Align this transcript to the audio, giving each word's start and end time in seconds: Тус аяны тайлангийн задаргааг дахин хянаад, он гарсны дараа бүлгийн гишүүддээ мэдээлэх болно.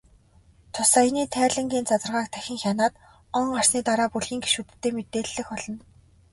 Тус 0.73 0.91
аяны 0.99 1.23
тайлангийн 1.33 1.85
задаргааг 1.87 2.27
дахин 2.33 2.57
хянаад, 2.63 2.93
он 3.37 3.45
гарсны 3.55 3.79
дараа 3.87 4.09
бүлгийн 4.13 4.41
гишүүддээ 4.43 4.91
мэдээлэх 4.93 5.47
болно. 5.51 5.79